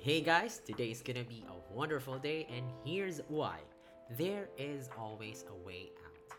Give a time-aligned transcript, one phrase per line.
[0.00, 3.58] Hey guys, today is gonna be a wonderful day, and here's why.
[4.16, 6.38] There is always a way out.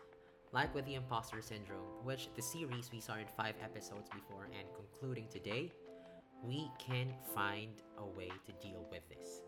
[0.50, 5.28] Like with the imposter syndrome, which the series we started five episodes before and concluding
[5.28, 5.70] today,
[6.42, 9.42] we can find a way to deal with this.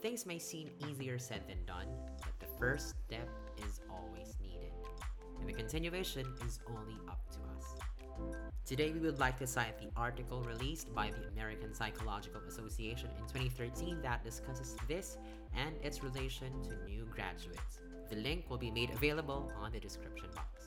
[0.00, 1.88] Things may seem easier said than done,
[2.20, 3.28] but the first step
[3.66, 4.72] is always needed.
[5.40, 7.43] And the continuation is only up to.
[8.66, 13.24] Today, we would like to cite the article released by the American Psychological Association in
[13.24, 15.18] 2013 that discusses this
[15.54, 17.80] and its relation to new graduates.
[18.08, 20.62] The link will be made available on the description box.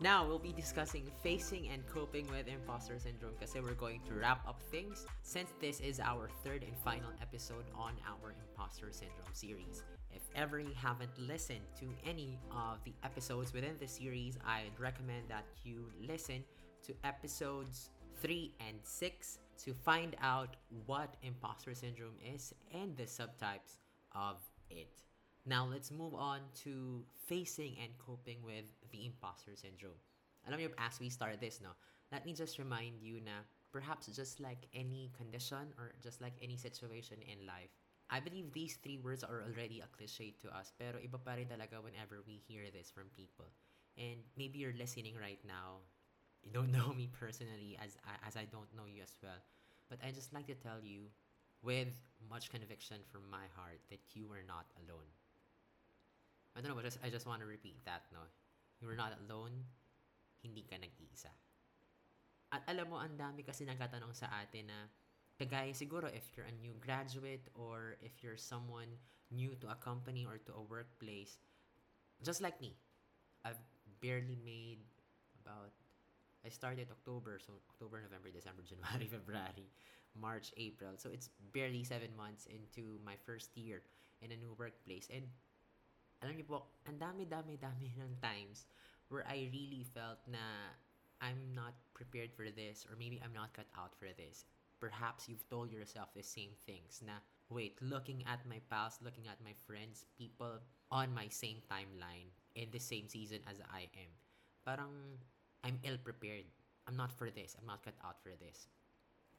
[0.00, 4.46] Now, we'll be discussing facing and coping with imposter syndrome because we're going to wrap
[4.48, 9.84] up things since this is our third and final episode on our imposter syndrome series.
[10.14, 15.28] If ever you haven't listened to any of the episodes within the series, I'd recommend
[15.28, 16.44] that you listen
[16.86, 23.78] to episodes 3 and 6 to find out what imposter syndrome is and the subtypes
[24.14, 24.36] of
[24.70, 25.02] it.
[25.46, 29.98] Now, let's move on to facing and coping with the imposter syndrome.
[30.46, 31.70] Alam niyo, as we start this, no,
[32.12, 36.56] let me just remind you na perhaps just like any condition or just like any
[36.56, 37.72] situation in life,
[38.08, 41.48] I believe these three words are already a cliche to us, pero iba pa rin
[41.48, 43.48] talaga whenever we hear this from people.
[44.00, 45.84] And maybe you're listening right now.
[46.40, 49.40] You don't know me personally as as I don't know you as well.
[49.92, 51.12] But I just like to tell you
[51.62, 51.92] with
[52.30, 55.08] much conviction from my heart that you are not alone.
[56.56, 58.22] I don't know, but just, I just want to repeat that, no?
[58.80, 59.52] You are not alone,
[60.42, 61.30] hindi ka nag-iisa.
[62.50, 64.78] At alam mo, ang dami kasi nagtatanong sa atin na,
[65.38, 68.90] kagaya siguro if you're a new graduate or if you're someone
[69.30, 71.38] new to a company or to a workplace,
[72.26, 72.74] just like me,
[73.46, 73.60] I've
[74.02, 74.82] barely made
[75.42, 75.70] about
[76.46, 79.66] I started October, so October, November, December, January, February,
[80.14, 80.94] March, April.
[80.96, 83.82] So it's barely seven months into my first year
[84.22, 85.10] in a new workplace.
[85.10, 85.26] And
[86.22, 88.66] alam niyo po, ang dami-dami-dami ng times
[89.10, 90.74] where I really felt na
[91.18, 94.46] I'm not prepared for this or maybe I'm not cut out for this.
[94.80, 97.18] Perhaps you've told yourself the same things na,
[97.50, 102.68] wait, looking at my pals, looking at my friends, people on my same timeline in
[102.70, 104.12] the same season as I am.
[104.64, 105.18] Parang
[105.64, 106.44] I'm ill prepared.
[106.86, 107.56] I'm not for this.
[107.58, 108.68] I'm not cut out for this.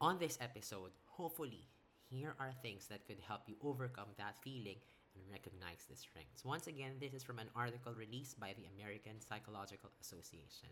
[0.00, 1.68] On this episode, hopefully,
[2.08, 4.78] here are things that could help you overcome that feeling
[5.14, 6.44] and recognize the strengths.
[6.44, 10.70] Once again, this is from an article released by the American Psychological Association.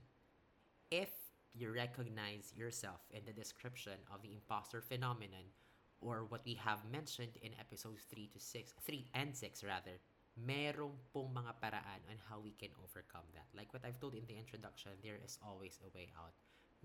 [1.59, 5.51] You recognize yourself in the description of the imposter phenomenon,
[5.99, 9.99] or what we have mentioned in episodes 3 to 6, 3 and 6 rather,
[10.39, 13.51] merong pong mga paraan on how we can overcome that.
[13.59, 16.31] Like what I've told in the introduction, there is always a way out.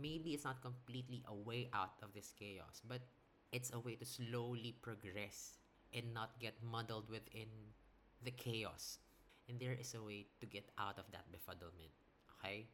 [0.02, 3.06] Maybe it's not completely a way out of this chaos, but
[3.54, 5.62] it's a way to slowly progress
[5.94, 7.78] and not get muddled within
[8.26, 8.98] the chaos.
[9.46, 11.94] And there is a way to get out of that befuddlement.
[12.42, 12.74] Okay?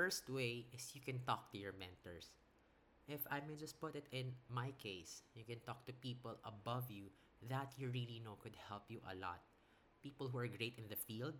[0.00, 2.32] First way is you can talk to your mentors.
[3.04, 6.88] If I may just put it in my case, you can talk to people above
[6.88, 7.12] you
[7.52, 9.44] that you really know could help you a lot.
[10.00, 11.36] People who are great in the field,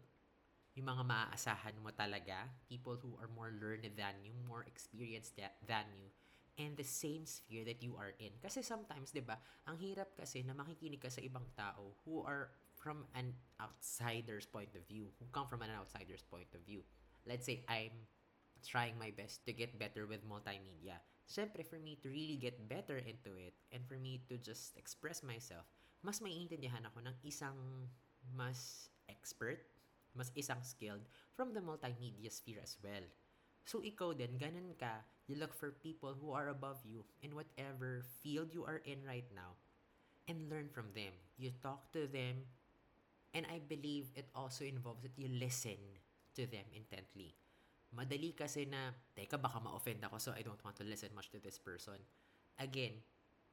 [0.76, 5.88] yung mga maaasahan mo talaga, people who are more learned than you, more experienced than
[5.96, 6.12] you,
[6.60, 8.36] and the same sphere that you are in.
[8.44, 12.52] Kasi sometimes, di ba, ang hirap kasi na makikinig ka sa ibang tao who are
[12.76, 16.84] from an outsider's point of view, who come from an outsider's point of view.
[17.24, 18.04] Let's say I'm
[18.64, 21.00] trying my best to get better with multimedia.
[21.26, 25.22] Siyempre, for me to really get better into it and for me to just express
[25.22, 25.64] myself,
[26.02, 27.56] mas maiintindihan ako ng isang
[28.34, 29.62] mas expert,
[30.14, 31.04] mas isang skilled
[31.36, 33.04] from the multimedia sphere as well.
[33.68, 38.02] So, ikaw din, ganun ka, you look for people who are above you in whatever
[38.24, 39.54] field you are in right now
[40.28, 41.14] and learn from them.
[41.38, 42.46] You talk to them,
[43.34, 45.78] and I believe it also involves that you listen
[46.36, 47.34] to them intently.
[47.90, 51.42] Madali kasi na, teka baka ma-offend ako so I don't want to listen much to
[51.42, 51.98] this person.
[52.62, 53.02] Again,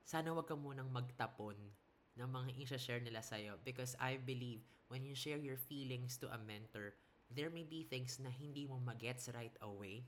[0.06, 1.58] sana wag ka munang magtapon
[2.18, 4.62] ng mga i-share nila sa'yo because I believe
[4.94, 6.94] when you share your feelings to a mentor,
[7.34, 10.06] there may be things na hindi mo magets right away.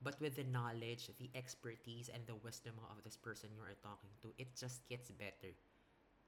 [0.00, 4.08] But with the knowledge, the expertise, and the wisdom of this person you are talking
[4.24, 5.52] to, it just gets better.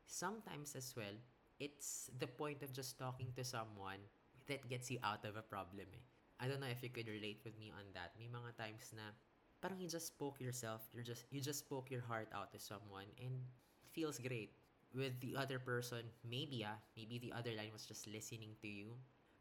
[0.05, 1.17] Sometimes as well,
[1.57, 4.05] it's the point of just talking to someone
[4.47, 6.12] that gets you out of a problem eh.
[6.43, 8.13] I don't know if you could relate with me on that.
[8.19, 9.15] May mga times na
[9.63, 13.07] parang you just spoke yourself, you just you just spoke your heart out to someone
[13.23, 13.47] and
[13.81, 14.53] it feels great.
[14.93, 18.99] With the other person, maybe ah, maybe the other line was just listening to you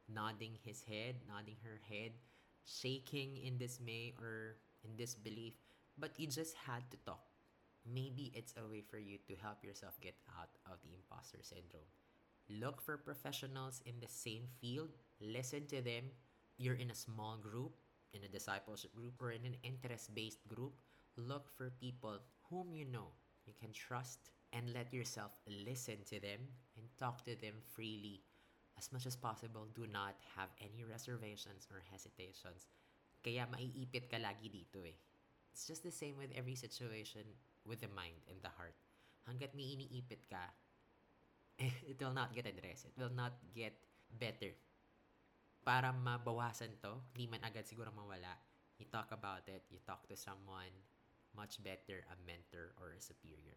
[0.08, 2.12] nodding his head, nodding her head,
[2.66, 5.54] shaking in dismay or in disbelief,
[5.98, 7.24] but you just had to talk.
[7.88, 11.90] maybe it's a way for you to help yourself get out of the imposter syndrome.
[12.50, 14.90] Look for professionals in the same field,
[15.20, 16.12] listen to them.
[16.62, 17.74] You're in a small group,
[18.14, 20.78] in a discipleship group, or in an interest based group.
[21.18, 22.22] Look for people
[22.54, 23.18] whom you know
[23.50, 26.46] you can trust and let yourself listen to them
[26.78, 28.22] and talk to them freely.
[28.78, 32.70] As much as possible, do not have any reservations or hesitations.
[33.26, 34.94] Kaya maiipit ka lagi dito eh.
[35.50, 37.26] It's just the same with every situation
[37.66, 38.78] with the mind and the heart.
[39.26, 40.46] Hanggat may iniipit ka,
[41.90, 42.86] it will not get addressed.
[42.86, 43.74] It will not get
[44.14, 44.54] better.
[45.62, 48.34] Para mabawasan to, hindi man agad siguro mawala,
[48.82, 50.74] you talk about it, you talk to someone
[51.38, 53.56] much better, a mentor or a superior.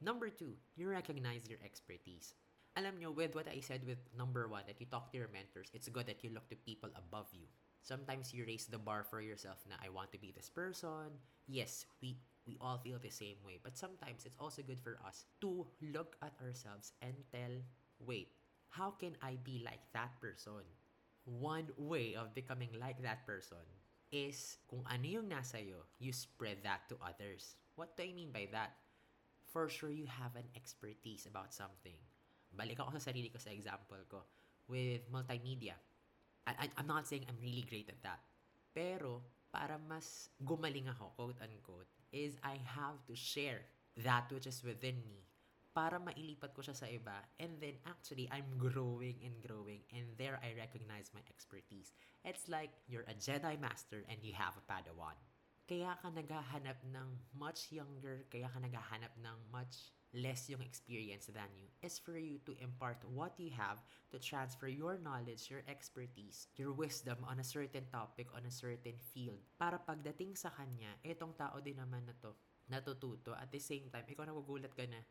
[0.00, 2.34] Number two, you recognize your expertise.
[2.74, 5.70] Alam nyo, with what I said with number one, that you talk to your mentors,
[5.70, 7.46] it's good that you look to people above you.
[7.84, 11.20] Sometimes you raise the bar for yourself na I want to be this person.
[11.46, 12.16] Yes, we
[12.48, 13.60] we all feel the same way.
[13.62, 17.60] But sometimes it's also good for us to look at ourselves and tell,
[18.00, 18.32] wait,
[18.72, 20.64] how can I be like that person?
[21.24, 23.64] One way of becoming like that person
[24.12, 27.56] is kung ano yung nasa iyo, you spread that to others.
[27.74, 28.76] What do I mean by that?
[29.50, 31.96] For sure, you have an expertise about something.
[32.54, 34.22] Balik ako sa sarili ko sa example ko
[34.70, 35.74] with multimedia.
[36.46, 38.20] I, I, I'm not saying I'm really great at that.
[38.76, 43.66] Pero, para mas gumaling ako, quote unquote, is I have to share
[44.02, 45.24] that which is within me
[45.74, 47.18] para mailipat ko siya sa iba.
[47.42, 49.82] And then actually, I'm growing and growing.
[49.90, 51.90] And there I recognize my expertise.
[52.22, 55.18] It's like you're a Jedi Master and you have a Padawan.
[55.66, 61.50] Kaya ka naghahanap ng much younger, kaya ka naghahanap ng much less yung experience than
[61.58, 63.82] you is for you to impart what you have
[64.14, 68.94] to transfer your knowledge, your expertise, your wisdom on a certain topic, on a certain
[69.10, 69.42] field.
[69.58, 72.30] Para pagdating sa kanya, etong tao din naman na to,
[72.70, 73.34] natututo.
[73.34, 75.02] At the same time, ikaw nagugulat ka na,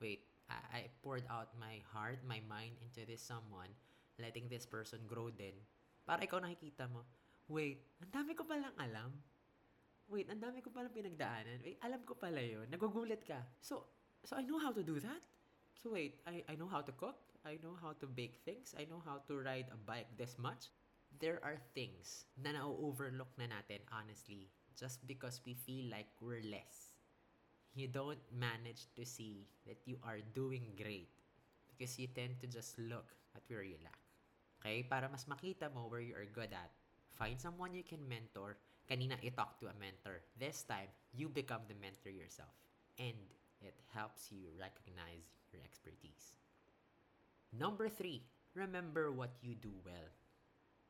[0.00, 3.70] wait, I, I poured out my heart, my mind into this someone,
[4.18, 5.54] letting this person grow din.
[6.08, 7.06] Para ikaw nakikita mo,
[7.46, 9.12] wait, ang dami ko palang alam.
[10.10, 11.62] Wait, ang dami ko palang pinagdaanan.
[11.62, 12.66] Wait, alam ko pala yun.
[12.66, 13.46] Nagugulat ka.
[13.62, 13.86] So,
[14.26, 15.22] so I know how to do that.
[15.78, 17.16] So wait, I, I know how to cook.
[17.46, 18.74] I know how to bake things.
[18.76, 20.68] I know how to ride a bike this much.
[21.22, 26.89] There are things na na-overlook na natin, honestly, just because we feel like we're less.
[27.74, 31.08] You don't manage to see that you are doing great
[31.70, 33.98] because you tend to just look at where you lack.
[34.60, 34.84] Okay?
[34.84, 36.70] Para mas makita mo where you are good at,
[37.16, 38.58] find someone you can mentor.
[38.90, 40.20] Kanina, you talk to a mentor.
[40.34, 42.52] This time, you become the mentor yourself.
[42.98, 43.16] And
[43.62, 46.34] it helps you recognize your expertise.
[47.54, 50.10] Number three, remember what you do well.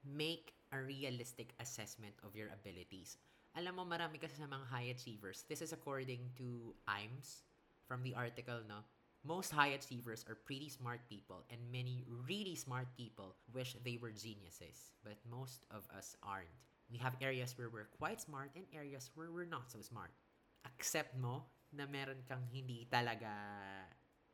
[0.03, 3.19] Make a realistic assessment of your abilities.
[3.59, 5.43] Alam mo, marami kasi sa mga high achievers.
[5.51, 7.43] This is according to IMS
[7.83, 8.87] from the article, no?
[9.27, 14.15] Most high achievers are pretty smart people, and many really smart people wish they were
[14.15, 14.95] geniuses.
[15.03, 16.55] But most of us aren't.
[16.89, 20.15] We have areas where we're quite smart and areas where we're not so smart.
[20.65, 21.45] Accept mo
[21.75, 23.35] na meron kang hindi talaga,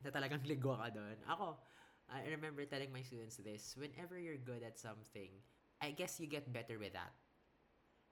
[0.05, 1.19] na talagang ligo ka doon.
[1.25, 1.57] Ako,
[2.13, 5.33] I remember telling my students this, whenever you're good at something,
[5.81, 7.17] I guess you get better with that.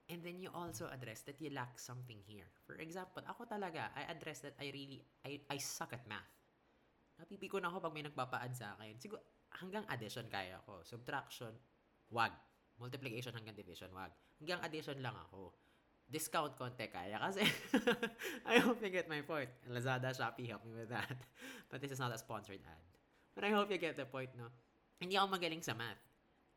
[0.05, 2.45] And then you also address that you lack something here.
[2.69, 6.29] For example, ako talaga, I address that I really, I, I suck at math.
[7.17, 9.01] Napipiko na ako pag may nagpapaan sa akin.
[9.01, 9.25] Siguro,
[9.57, 10.85] hanggang addition kaya ko.
[10.85, 11.49] Subtraction,
[12.13, 12.37] wag.
[12.77, 14.13] Multiplication hanggang division, wag.
[14.37, 15.57] Hanggang addition lang ako.
[16.05, 17.41] Discount konti kaya kasi
[18.51, 19.49] I hope you get my point.
[19.65, 21.09] Lazada, Shopee help me with that.
[21.73, 22.85] But this is not a sponsored ad.
[23.33, 24.53] But I hope you get the point, no?
[25.01, 25.97] Hindi ako magaling sa math.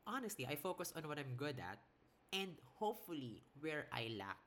[0.05, 1.81] Honestly, I focus on what I'm good at
[2.33, 4.37] and hopefully where I lack,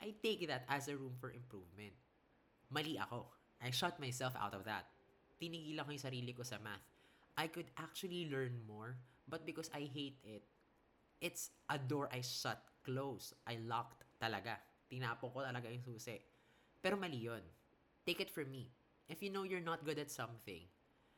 [0.00, 1.94] I take that as a room for improvement.
[2.70, 3.26] Mali ako.
[3.62, 4.90] I shut myself out of that.
[5.40, 6.84] Tinigilan ko yung sarili ko sa math.
[7.34, 8.94] I could actually learn more,
[9.26, 10.44] but because I hate it,
[11.20, 13.32] it's a door I shut close.
[13.48, 14.60] I locked talaga.
[14.86, 16.20] Tinapon ko talaga yung susi.
[16.78, 17.42] Pero mali yun.
[18.04, 18.68] Take it from me.
[19.08, 20.68] If you know you're not good at something,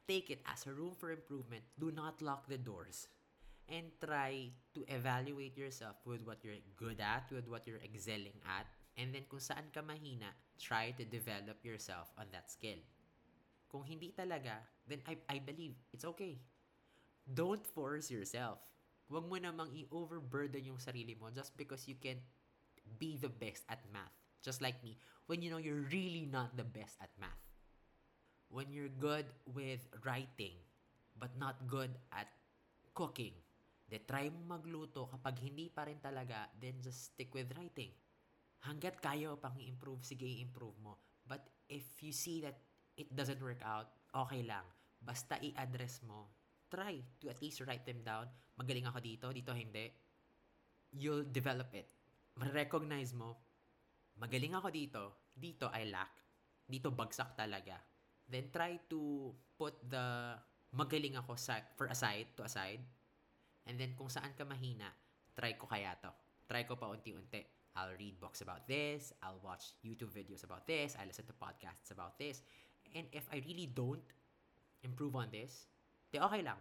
[0.07, 1.67] take it as a room for improvement.
[1.79, 3.11] Do not lock the doors.
[3.67, 8.71] And try to evaluate yourself with what you're good at, with what you're excelling at.
[8.95, 12.79] And then kung saan ka mahina, try to develop yourself on that skill.
[13.67, 16.39] Kung hindi talaga, then I, I believe it's okay.
[17.27, 18.63] Don't force yourself.
[19.11, 22.23] Huwag mo namang i-overburden yung sarili mo just because you can
[22.99, 24.15] be the best at math.
[24.47, 24.95] Just like me,
[25.27, 27.43] when you know you're really not the best at math.
[28.47, 30.55] When you're good with writing,
[31.19, 32.31] but not good at
[32.95, 33.35] cooking,
[33.87, 35.07] then try mo magluto.
[35.07, 37.95] Kapag hindi pa rin talaga, then just stick with writing.
[38.67, 40.99] Hanggat kaya pang i-improve, sige i-improve mo.
[41.23, 42.59] But if you see that
[42.99, 44.67] it doesn't work out, okay lang.
[44.99, 46.31] Basta i-address mo.
[46.67, 48.27] Try to at least write them down.
[48.59, 49.87] Magaling ako dito, dito hindi.
[50.97, 51.87] You'll develop it.
[52.43, 53.39] Ma-recognize mo,
[54.19, 56.13] magaling ako dito, dito I lack.
[56.67, 57.79] Dito bagsak talaga.
[58.27, 60.35] Then try to put the
[60.75, 62.83] magaling ako sa, for aside, to aside.
[63.67, 64.89] And then kung saan ka mahina,
[65.35, 66.11] try ko kaya to.
[66.47, 67.43] Try ko pa unti-unti.
[67.77, 69.13] I'll read books about this.
[69.21, 70.97] I'll watch YouTube videos about this.
[70.97, 72.41] I listen to podcasts about this.
[72.97, 74.03] And if I really don't
[74.81, 75.69] improve on this,
[76.09, 76.57] di okay lang.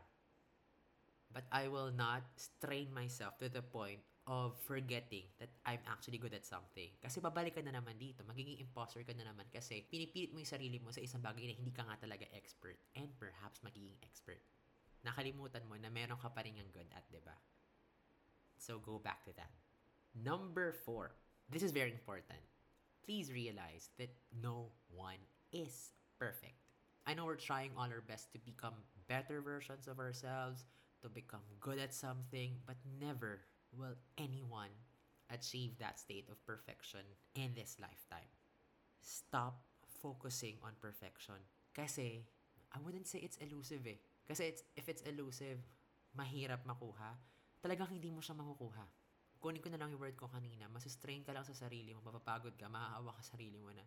[1.31, 6.33] But I will not strain myself to the point of forgetting that I'm actually good
[6.33, 6.89] at something.
[6.97, 8.25] Kasi babalik ka na naman dito.
[8.25, 11.53] Magiging imposter ka na naman kasi pinipilit mo yung sarili mo sa isang bagay na
[11.53, 14.41] hindi ka nga talaga expert and perhaps magiging expert.
[15.05, 17.37] Nakalimutan mo na meron ka pa rin ang good at, di ba?
[18.57, 19.53] So go back to that.
[20.17, 21.13] Number four.
[21.45, 22.41] This is very important.
[23.05, 24.09] Please realize that
[24.41, 25.21] no one
[25.53, 26.57] is perfect.
[27.05, 28.73] I know we're trying all our best to become
[29.05, 30.65] better versions of ourselves,
[31.03, 33.45] to become good at something, but never
[33.77, 34.73] will anyone
[35.29, 38.29] achieve that state of perfection in this lifetime.
[39.01, 39.61] Stop
[40.01, 41.37] focusing on perfection.
[41.75, 42.25] Kasi,
[42.73, 44.01] I wouldn't say it's elusive eh.
[44.25, 45.61] Kasi it's, if it's elusive,
[46.17, 47.13] mahirap makuha,
[47.61, 48.85] talagang hindi mo siya makukuha.
[49.37, 52.57] Kunin ko na lang yung word ko kanina, masistrain ka lang sa sarili mo, mapapagod
[52.57, 53.85] ka, maaawa ka sa sarili mo na,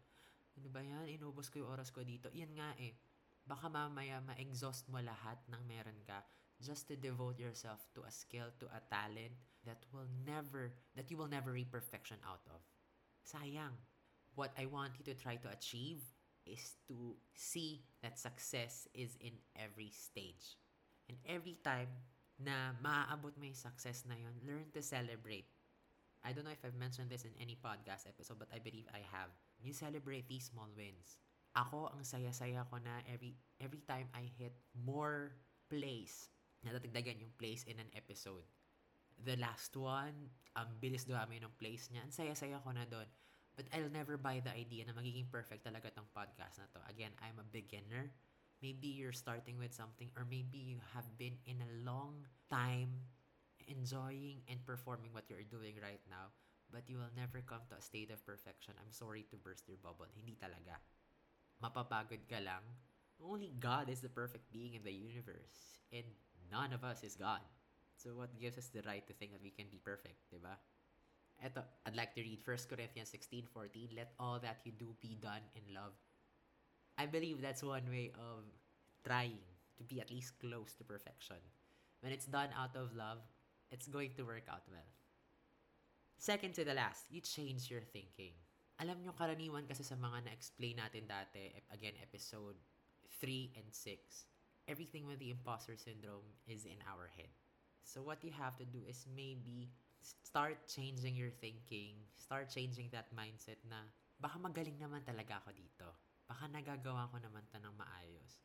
[0.59, 2.30] ano ba yan, inubos ko yung oras ko dito.
[2.35, 2.95] Yan nga eh,
[3.42, 6.23] baka mamaya ma-exhaust mo lahat ng meron ka
[6.59, 11.16] just to devote yourself to a skill, to a talent that will never, that you
[11.16, 12.61] will never reap perfection out of.
[13.23, 13.75] Sayang.
[14.35, 16.02] What I want you to try to achieve
[16.49, 20.57] is to see that success is in every stage.
[21.09, 21.93] And every time
[22.38, 25.50] na maaabot mo yung success na yun, learn to celebrate.
[26.23, 29.02] I don't know if I've mentioned this in any podcast episode, but I believe I
[29.14, 29.31] have.
[29.62, 31.19] You celebrate these small wins.
[31.55, 35.35] Ako, ang saya-saya ko na every, every time I hit more
[35.67, 36.31] plays,
[36.62, 38.47] natatagdagan yung plays in an episode.
[39.19, 42.07] The last one, ang bilis dumami ng plays niya.
[42.07, 43.07] Ang saya-saya ko na doon.
[43.59, 46.81] But I'll never buy the idea na magiging perfect talaga tong podcast na to.
[46.87, 48.15] Again, I'm a beginner
[48.62, 52.91] maybe you're starting with something or maybe you have been in a long time
[53.69, 56.35] enjoying and performing what you're doing right now
[56.73, 58.75] but you will never come to a state of perfection.
[58.77, 60.05] I'm sorry to burst your bubble.
[60.12, 60.77] Hindi talaga.
[61.65, 62.61] Mapapagod ka lang.
[63.17, 66.05] Only God is the perfect being in the universe and
[66.53, 67.41] none of us is God.
[67.97, 70.61] So what gives us the right to think that we can be perfect, di ba?
[71.38, 73.95] Eto, I'd like to read 1 Corinthians 16:14.
[73.95, 75.95] Let all that you do be done in love.
[76.99, 78.42] I believe that's one way of
[79.07, 79.38] trying
[79.78, 81.38] to be at least close to perfection.
[82.02, 83.23] When it's done out of love,
[83.71, 84.90] it's going to work out well.
[86.18, 88.35] Second to the last, you change your thinking.
[88.83, 92.59] Alam nyo, karaniwan kasi sa mga na-explain natin dati, again, episode
[93.23, 94.26] 3 and 6,
[94.66, 97.30] everything with the imposter syndrome is in our head.
[97.87, 103.11] So what you have to do is maybe start changing your thinking, start changing that
[103.14, 103.87] mindset na
[104.19, 105.88] baka magaling naman talaga ako dito
[106.28, 108.45] baka nagagawa ko naman to ng maayos.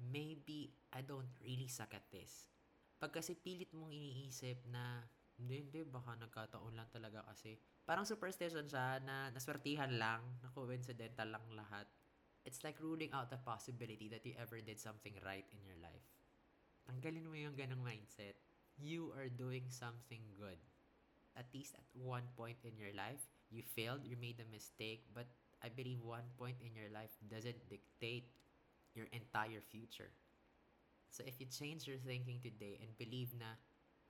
[0.00, 2.48] Maybe I don't really suck at this.
[2.96, 5.04] Pag kasi pilit mong iniisip na,
[5.36, 7.60] hindi, hindi, baka nagkataon lang talaga kasi.
[7.84, 11.84] Parang superstition siya na naswertihan lang, na coincidental lang lahat.
[12.42, 16.08] It's like ruling out the possibility that you ever did something right in your life.
[16.88, 18.34] Tanggalin mo yung ganong mindset.
[18.80, 20.58] You are doing something good.
[21.36, 23.20] At least at one point in your life,
[23.50, 25.26] you failed, you made a mistake, but
[25.62, 28.28] I believe one point in your life doesn't dictate
[28.94, 30.10] your entire future.
[31.10, 33.54] So if you change your thinking today and believe na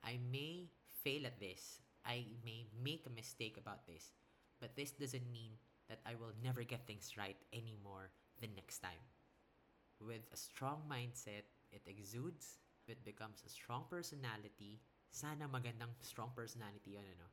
[0.03, 0.69] I may
[1.03, 4.11] fail at this, I may make a mistake about this,
[4.59, 8.09] but this doesn't mean that I will never get things right anymore
[8.41, 9.03] the next time.
[9.99, 14.81] With a strong mindset, it exudes, it becomes a strong personality.
[15.13, 17.29] Sana magandang strong personality yun, ano?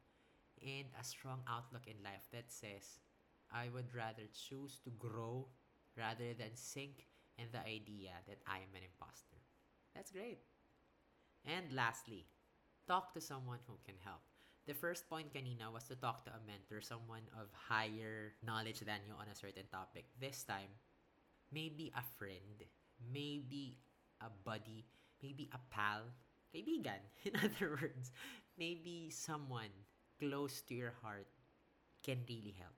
[0.61, 3.01] And a strong outlook in life that says,
[3.49, 5.49] I would rather choose to grow
[5.97, 7.09] rather than sink
[7.41, 9.41] in the idea that I am an imposter.
[9.97, 10.45] That's great.
[11.49, 12.29] And lastly,
[12.87, 14.21] talk to someone who can help.
[14.69, 19.09] The first point kanina was to talk to a mentor, someone of higher knowledge than
[19.09, 20.05] you on a certain topic.
[20.21, 20.69] This time,
[21.53, 22.61] maybe a friend,
[23.01, 23.79] maybe
[24.21, 24.85] a buddy,
[25.23, 26.13] maybe a pal,
[26.53, 28.13] kaibigan, in other words,
[28.59, 29.73] maybe someone
[30.21, 31.27] close to your heart
[32.05, 32.77] can really help.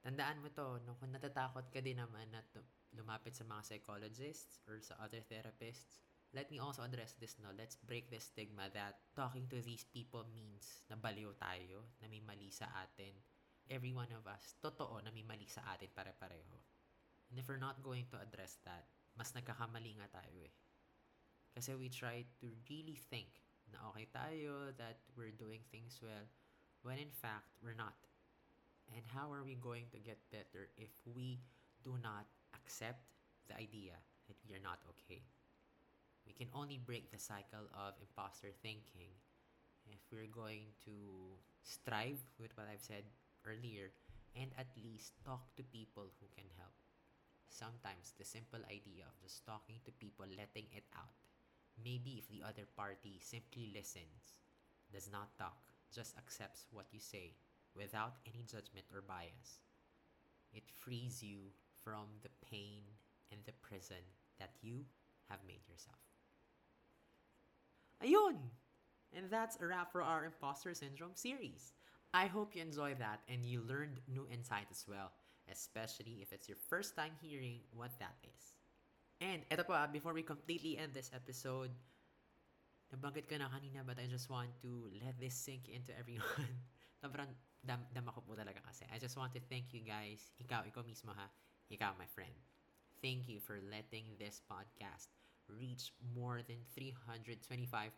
[0.00, 2.40] Tandaan mo to, no, kung natatakot ka din naman na
[2.96, 6.00] lumapit sa mga psychologists or sa other therapists,
[6.32, 7.52] let me also address this no.
[7.52, 12.24] Let's break the stigma that talking to these people means na baliw tayo, na may
[12.24, 13.12] mali sa atin.
[13.70, 16.58] every one of us, totoo na may mali sa atin pare-pareho.
[17.30, 20.54] And if we're not going to address that, mas nagkakamali nga tayo eh.
[21.54, 23.40] Kasi we try to really think
[23.70, 26.26] na okay tayo, that we're doing things well,
[26.82, 27.94] when in fact, we're not.
[28.90, 31.38] And how are we going to get better if we
[31.86, 32.26] do not
[32.58, 33.06] accept
[33.46, 33.94] the idea
[34.26, 35.22] that we are not okay?
[36.26, 39.14] We can only break the cycle of imposter thinking
[39.86, 40.94] if we're going to
[41.62, 43.06] strive with what I've said
[43.46, 43.94] earlier
[44.34, 46.74] and at least talk to people who can help.
[47.50, 51.19] Sometimes the simple idea of just talking to people, letting it out.
[51.84, 54.36] Maybe if the other party simply listens,
[54.92, 55.58] does not talk,
[55.94, 57.34] just accepts what you say
[57.74, 59.60] without any judgment or bias,
[60.52, 61.38] it frees you
[61.82, 62.82] from the pain
[63.30, 64.04] and the prison
[64.38, 64.84] that you
[65.28, 66.00] have made yourself.
[68.04, 68.36] Ayun!
[69.12, 71.72] And that's a wrap for our Imposter Syndrome series.
[72.12, 75.12] I hope you enjoyed that and you learned new insight as well,
[75.50, 78.59] especially if it's your first time hearing what that is.
[79.20, 81.68] And eto po, ah, before we completely end this episode,
[82.88, 86.56] nabanggit ko na kanina but I just want to let this sink into everyone.
[87.04, 87.28] Sobrang
[87.60, 88.88] dam dama ko po talaga kasi.
[88.88, 90.32] I just want to thank you guys.
[90.40, 91.28] Ikaw, ikaw mismo ha.
[91.68, 92.32] Ikaw, my friend.
[93.04, 95.12] Thank you for letting this podcast
[95.48, 97.44] reach more than 325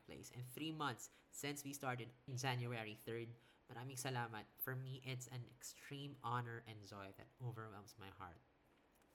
[0.06, 3.30] plays in three months since we started in January 3rd.
[3.70, 4.44] Maraming salamat.
[4.58, 8.38] For me, it's an extreme honor and joy that overwhelms my heart.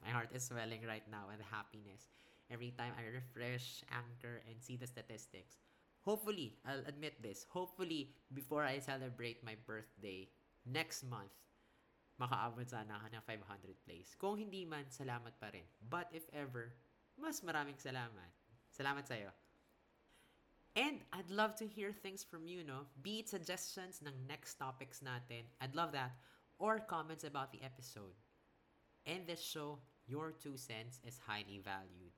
[0.03, 2.07] My heart is swelling right now with happiness
[2.51, 5.59] every time I refresh Anchor and see the statistics.
[6.07, 10.29] Hopefully, I'll admit this, hopefully, before I celebrate my birthday
[10.63, 11.35] next month,
[12.15, 14.15] makaabot sana ako ng 500 plays.
[14.15, 15.67] Kung hindi man, salamat pa rin.
[15.83, 16.71] But if ever,
[17.19, 18.31] mas maraming salamat.
[18.71, 19.35] Salamat sa'yo.
[20.77, 22.85] And I'd love to hear things from you, no?
[23.01, 25.49] Be it suggestions ng next topics natin.
[25.57, 26.13] I'd love that.
[26.61, 28.13] Or comments about the episode.
[29.07, 32.11] In this show, your two cents is highly valued.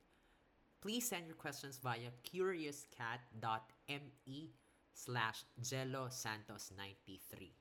[0.81, 4.39] Please send your questions via curiouscat.me
[4.93, 7.53] slash jellosantos93.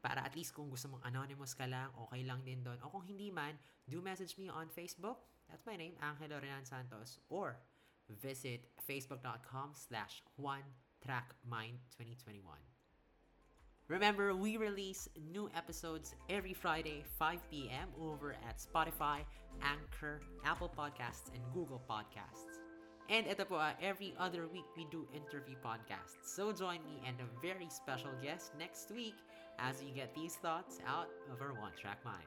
[0.00, 2.80] Para at least kung gusto mong anonymous ka lang, okay lang din doon.
[2.80, 5.20] O kung hindi man, do message me on Facebook.
[5.52, 7.20] That's my name, Angelo Renan Santos.
[7.28, 7.60] Or
[8.08, 12.75] visit facebook.com slash OneTrackMind2021.
[13.88, 17.88] Remember, we release new episodes every Friday, 5 p.m.
[18.02, 19.20] over at Spotify,
[19.62, 22.58] Anchor, Apple Podcasts, and Google Podcasts.
[23.08, 26.18] And ito po, uh, every other week we do interview podcasts.
[26.26, 29.14] So join me and a very special guest next week
[29.62, 32.26] as we get these thoughts out of our one track mind.